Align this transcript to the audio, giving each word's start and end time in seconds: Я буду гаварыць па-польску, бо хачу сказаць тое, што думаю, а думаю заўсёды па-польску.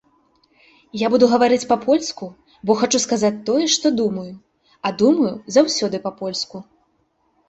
Я 0.99 1.07
буду 1.15 1.25
гаварыць 1.33 1.65
па-польску, 1.71 2.25
бо 2.69 2.75
хачу 2.79 3.01
сказаць 3.03 3.33
тое, 3.49 3.65
што 3.75 3.91
думаю, 3.99 4.31
а 4.87 4.93
думаю 5.03 5.35
заўсёды 5.59 6.01
па-польску. 6.07 6.57